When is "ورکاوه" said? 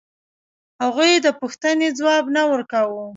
2.51-3.03